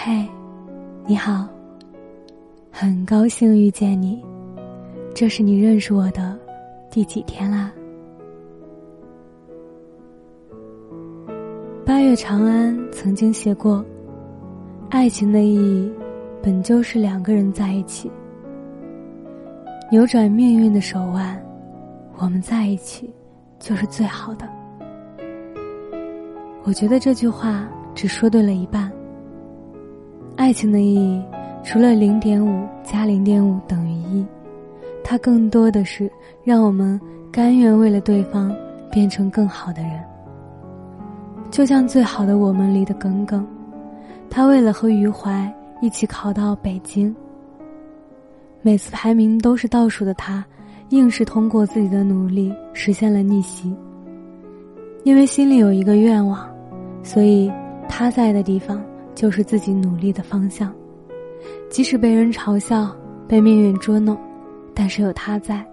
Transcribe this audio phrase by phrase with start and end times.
[0.00, 0.24] 嘿，
[1.08, 1.48] 你好，
[2.70, 4.24] 很高兴遇见你。
[5.12, 6.38] 这是你认识我的
[6.88, 7.72] 第几天啦？
[11.84, 13.84] 八月长安曾经写过
[14.88, 15.92] ：“爱情的意义，
[16.40, 18.08] 本就是两个人在一起，
[19.90, 21.44] 扭转命运的手腕。
[22.18, 23.12] 我们在一起，
[23.58, 24.48] 就是最好的。”
[26.62, 28.92] 我觉得这句话只说对了一半。
[30.38, 31.20] 爱情的意义，
[31.64, 34.24] 除了零点五加零点五等于一，
[35.02, 36.08] 它更多的是
[36.44, 36.98] 让我们
[37.32, 38.54] 甘愿为了对方
[38.88, 40.00] 变成更好的人。
[41.50, 43.44] 就像《最好的我们》里的耿耿，
[44.30, 45.52] 他为了和余淮
[45.82, 47.12] 一起考到北京，
[48.62, 50.44] 每次排名都是倒数的他，
[50.90, 53.74] 硬是通过自己的努力实现了逆袭。
[55.02, 56.48] 因为心里有一个愿望，
[57.02, 57.50] 所以
[57.88, 58.80] 他在的地方。
[59.18, 60.72] 就是自己努力的方向，
[61.68, 64.16] 即使被人嘲笑、被命运捉弄，
[64.72, 65.66] 但是有他在，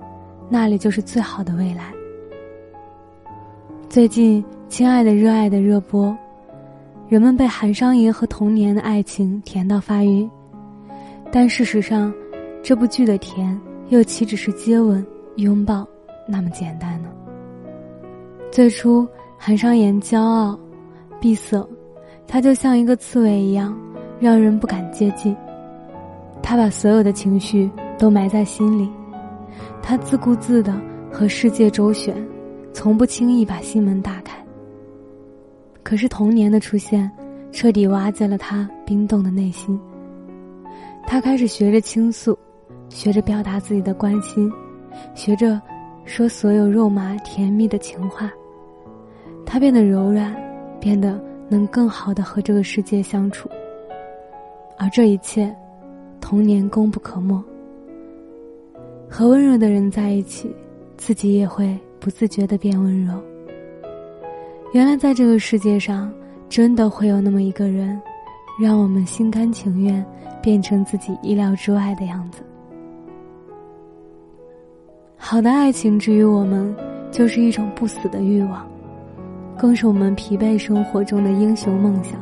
[0.49, 1.93] 那里就是最好的未来。
[3.87, 6.17] 最近，《亲爱的热爱的》热播，
[7.07, 10.27] 人们被韩商言和童年的爱情甜到发晕，
[11.31, 12.11] 但事实上，
[12.63, 13.55] 这部剧的甜
[13.89, 15.87] 又岂止是接吻、拥抱
[16.27, 17.11] 那么简单呢？
[18.51, 20.59] 最初，韩商言骄傲、
[21.21, 21.63] 闭塞。
[22.27, 23.77] 他就像一个刺猬一样，
[24.19, 25.35] 让人不敢接近。
[26.41, 28.89] 他把所有的情绪都埋在心里，
[29.81, 30.73] 他自顾自的
[31.11, 32.15] 和世界周旋，
[32.73, 34.37] 从不轻易把心门打开。
[35.81, 37.09] 可是童年的出现，
[37.51, 39.79] 彻底瓦解了他冰冻的内心。
[41.07, 42.37] 他开始学着倾诉，
[42.89, 44.51] 学着表达自己的关心，
[45.13, 45.61] 学着
[46.03, 48.31] 说所有肉麻甜蜜的情话。
[49.45, 50.35] 他变得柔软，
[50.79, 51.19] 变得。
[51.47, 53.49] 能更好的和这个世界相处，
[54.77, 55.55] 而这一切，
[56.19, 57.43] 童年功不可没。
[59.09, 60.53] 和温柔的人在一起，
[60.97, 63.13] 自己也会不自觉的变温柔。
[64.73, 66.11] 原来在这个世界上，
[66.49, 68.01] 真的会有那么一个人，
[68.59, 70.03] 让我们心甘情愿
[70.41, 72.41] 变成自己意料之外的样子。
[75.15, 76.75] 好的爱情之于我们，
[77.11, 78.67] 就是一种不死的欲望。
[79.57, 82.19] 更是我们疲惫生活中的英雄梦想。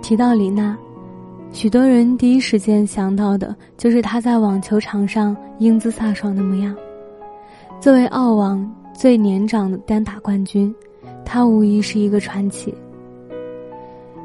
[0.00, 0.76] 提到李娜，
[1.50, 6.74] 许多人第一时间想到的就是她在网球场上英姿飒爽的模样。
[7.80, 10.74] 作为澳网最年长的单打冠军，
[11.24, 12.72] 她无疑是一个传奇。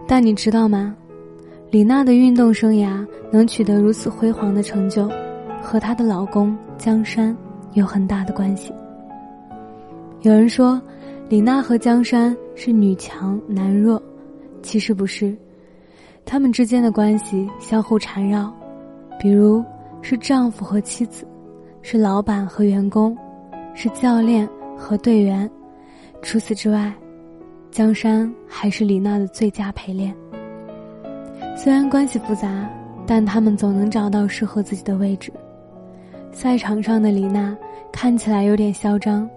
[0.08, 0.96] 但你知道吗？
[1.72, 5.10] 李娜的运动生涯能取得如此辉煌的成就，
[5.62, 7.36] 和她的老公江山
[7.74, 8.74] 有很大的关系。
[10.24, 10.80] 有人说，
[11.30, 14.00] 李娜和江山是女强男弱，
[14.62, 15.36] 其实不是，
[16.24, 18.54] 他们之间的关系相互缠绕，
[19.20, 19.64] 比如
[20.04, 21.26] 是丈夫和妻子，
[21.82, 23.18] 是老板和员工，
[23.74, 25.50] 是教练和队员。
[26.22, 26.94] 除此之外，
[27.72, 30.16] 江山还是李娜的最佳陪练。
[31.58, 32.70] 虽然关系复杂，
[33.08, 35.34] 但他们总能找到适合自己的位置。
[36.32, 37.58] 赛场上的李娜
[37.92, 39.28] 看起来有点嚣张。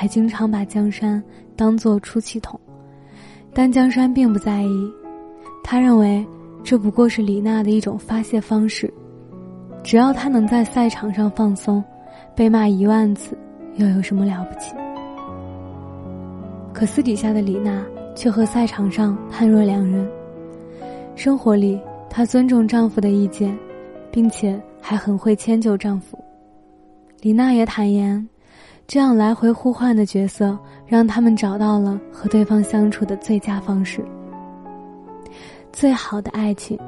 [0.00, 1.20] 还经常把江山
[1.56, 2.56] 当作出气筒，
[3.52, 4.92] 但江山并不在意，
[5.64, 6.24] 他认为
[6.62, 8.94] 这不过是李娜的一种发泄方式，
[9.82, 11.82] 只要他能在赛场上放松，
[12.36, 13.36] 被骂一万次
[13.74, 14.72] 又有什么了不起？
[16.72, 17.84] 可私底下的李娜
[18.14, 20.08] 却和赛场上判若两人，
[21.16, 21.76] 生活里
[22.08, 23.52] 她尊重丈夫的意见，
[24.12, 26.16] 并且还很会迁就丈夫。
[27.20, 28.24] 李娜也坦言。
[28.88, 34.02] 这样来回互换的角色，让他们找到了和对方相处的最佳方式。
[35.70, 36.78] 最好的爱情，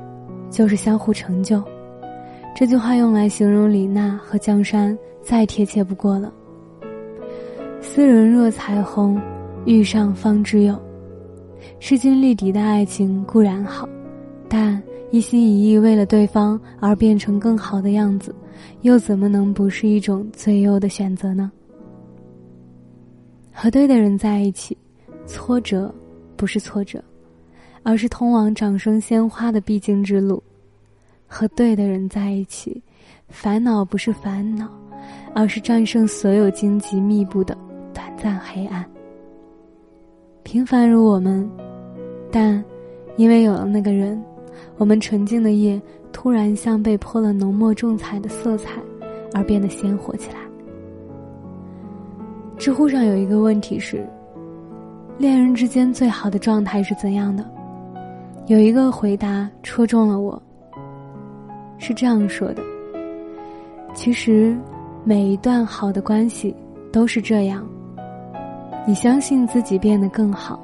[0.50, 1.62] 就是相互成就。
[2.56, 6.33] 这句话用来形容李娜和江山，再贴切不过了。
[7.83, 9.21] 斯人若彩虹，
[9.66, 10.80] 遇上方知有。
[11.80, 13.86] 势均力敌的爱情固然好，
[14.48, 18.34] 但一心一意为了对方而变成更好的样子，
[18.80, 21.53] 又怎么能不是一种最优的选择呢？
[23.62, 24.74] 和对的人在一起，
[25.27, 25.95] 挫折
[26.34, 27.04] 不是挫折，
[27.83, 30.42] 而是通往掌声鲜花的必经之路；
[31.27, 32.83] 和对的人在一起，
[33.28, 34.66] 烦恼不是烦恼，
[35.34, 37.54] 而是战胜所有荆棘密布的
[37.92, 38.83] 短暂黑暗。
[40.42, 41.47] 平凡如我们，
[42.33, 42.65] 但
[43.18, 44.18] 因为有了那个人，
[44.78, 45.78] 我们纯净的夜
[46.13, 48.80] 突然像被泼了浓墨重彩的色彩，
[49.34, 50.50] 而变得鲜活起来。
[52.60, 54.07] 知乎上有一个问题是：
[55.16, 57.42] 恋人之间最好的状态是怎样的？
[58.48, 60.41] 有一个回答戳中了我，
[61.78, 62.62] 是这样说的：
[63.95, 64.54] 其实，
[65.04, 66.54] 每一段好的关系
[66.92, 67.66] 都是这样。
[68.86, 70.60] 你相信自己变得更好，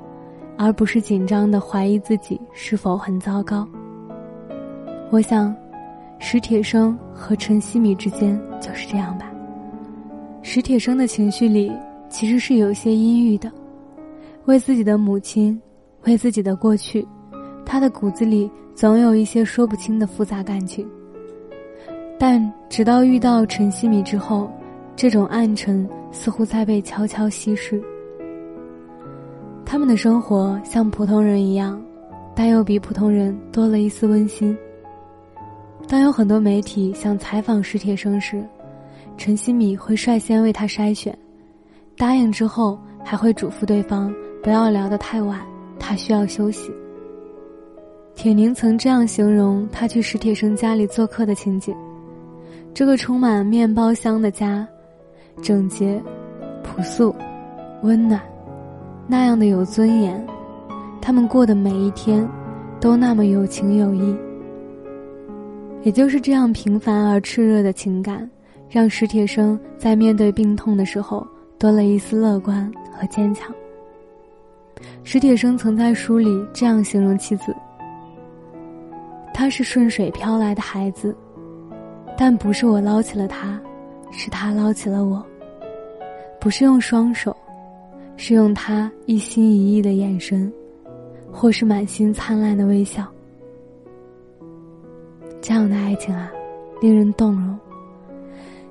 [0.59, 3.67] 而不是紧张的怀疑自己是否很糟糕。
[5.09, 5.57] 我想，
[6.19, 9.33] 史铁生和陈希米之间就是这样吧。
[10.43, 11.73] 史铁生的情绪里
[12.09, 13.51] 其实是有些阴郁的，
[14.45, 15.61] 为自己的母亲，
[16.05, 17.07] 为自己的过去，
[17.65, 20.89] 他的骨子里总有一些说不清的复杂感情。
[22.19, 24.51] 但直到遇到陈希米之后，
[24.95, 27.83] 这种暗沉似乎在被悄悄稀释。
[29.65, 31.83] 他们的生活像普通人一样，
[32.35, 34.57] 但又比普通人多了一丝温馨。
[35.89, 38.43] 当有很多媒体想采访史铁生时，
[39.19, 41.17] 陈希米会率先为他筛选，
[41.97, 45.41] 答应之后还会嘱咐对方不要聊得太晚，
[45.79, 46.71] 他需要休息。
[48.15, 51.75] 铁凝曾这样形容他去史铁生家里做客的情景：
[52.75, 54.67] 这个充满面包香的家，
[55.43, 56.03] 整洁、
[56.63, 57.15] 朴素、
[57.83, 58.21] 温暖。
[59.07, 60.27] 那样的有尊严，
[61.01, 62.29] 他们过的每一天，
[62.81, 64.17] 都那么有情有义。
[65.83, 68.29] 也就是这样平凡而炽热的情感，
[68.69, 71.25] 让史铁生在面对病痛的时候
[71.59, 73.55] 多了一丝乐观和坚强。
[75.05, 77.55] 史铁生曾在书里这样形容妻子
[79.33, 81.17] ：“他是顺水漂来的孩子，
[82.17, 83.61] 但不是我捞起了他，
[84.11, 85.25] 是他捞起了我。
[86.41, 87.37] 不是用双手。”
[88.19, 90.51] 是用他一心一意的眼神，
[91.31, 93.07] 或是满心灿烂的微笑。
[95.43, 96.33] 这样的爱情啊，
[96.81, 97.59] 令人动容。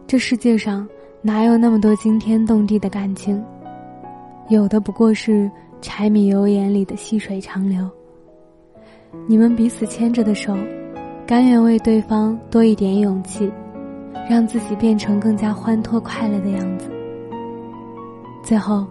[0.08, 0.90] 这世界上
[1.26, 3.44] 哪有那么多惊天动地的感情？
[4.48, 5.50] 有的不过是
[5.82, 7.90] 柴米油盐里的细水长流。
[9.26, 10.56] 你们彼此牵着的手，
[11.26, 13.52] 甘愿为对方多一点勇气，
[14.30, 16.92] 让自己变成更加欢脱快乐的样子。
[18.44, 18.86] 最后。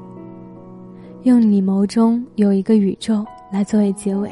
[1.23, 4.31] 用你眸中有一个宇宙来作为结尾。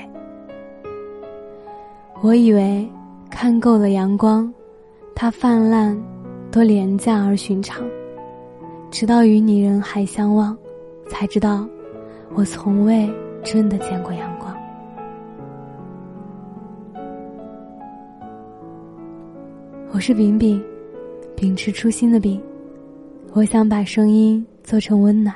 [2.20, 2.86] 我以为
[3.30, 4.52] 看够了阳光，
[5.14, 5.98] 它泛滥，
[6.52, 7.82] 多廉价而寻常。
[8.90, 10.54] 直到与你人海相望，
[11.08, 11.66] 才知道，
[12.34, 13.10] 我从未
[13.42, 14.54] 真的见过阳光。
[19.92, 20.62] 我是饼饼，
[21.34, 22.38] 秉持初心的饼，
[23.32, 25.34] 我想把声音做成温暖。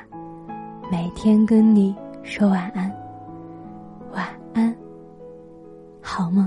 [0.91, 2.91] 每天跟你说晚安，
[4.13, 4.23] 晚
[4.53, 4.75] 安，
[5.99, 6.46] 好梦。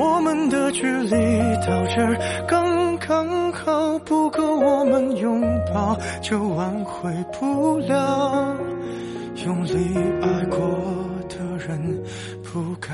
[0.00, 1.10] 我们的距离
[1.56, 2.16] 到这儿
[2.48, 5.42] 刚刚好，不够我们拥
[5.74, 8.56] 抱，就挽回不了。
[9.44, 10.58] 用力爱过
[11.28, 12.02] 的人，
[12.42, 12.90] 不该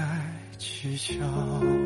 [0.59, 1.86] 计较。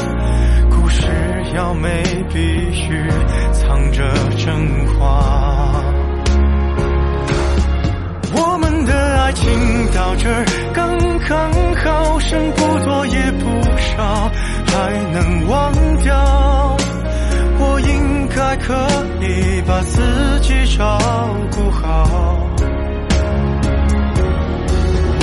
[1.53, 2.03] 要没，
[2.33, 3.09] 必须
[3.51, 4.03] 藏着
[4.37, 5.83] 真话。
[8.33, 9.49] 我们的爱情
[9.93, 13.45] 到这儿刚刚好，剩不多也不
[13.77, 14.31] 少，
[14.67, 16.77] 还能忘掉。
[17.63, 18.73] 我应该可
[19.21, 20.97] 以把自己照
[21.51, 22.49] 顾好。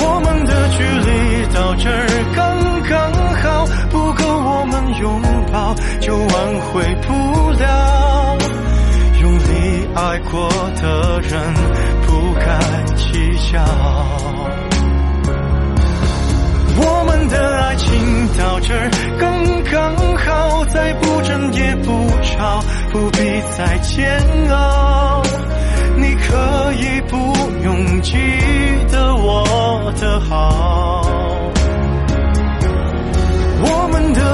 [0.01, 2.07] 我们的距离到这儿
[2.37, 2.47] 刚
[2.89, 3.18] 刚，
[4.09, 5.21] 不够我们拥
[5.53, 6.29] 抱，就挽
[6.73, 7.13] 回不
[7.61, 8.39] 了。
[9.21, 10.49] 用力爱过
[10.81, 11.39] 的人，
[12.07, 12.59] 不该
[12.97, 13.63] 计较。
[16.81, 18.75] 我们的爱情到这
[19.19, 23.19] 刚刚好，再不争也不吵，不必
[23.59, 25.23] 再煎熬。
[25.97, 27.17] 你可以不
[27.63, 28.17] 用记
[28.91, 31.05] 得我的好。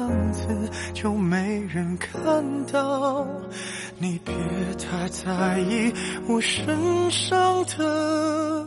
[0.00, 0.48] 样子
[0.94, 2.20] 就没人看
[2.72, 3.26] 到。
[3.98, 4.34] 你别
[4.78, 5.92] 太在意
[6.26, 8.66] 我身上的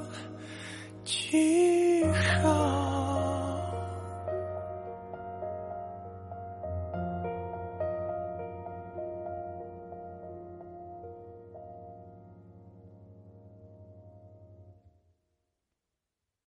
[1.04, 1.83] 记